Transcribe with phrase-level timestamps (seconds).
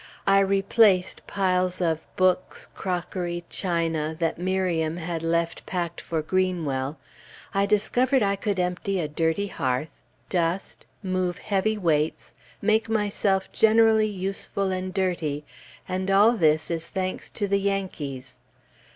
[0.25, 6.97] I replaced piles of books, crockery, china, that Miriam had left packed for Greenwell;
[7.53, 9.91] I discovered I could empty a dirty hearth,
[10.27, 12.33] dust, move heavy weights,
[12.63, 15.45] make myself generally useful and dirty,
[15.87, 18.39] and all this is thanks to the Yankees!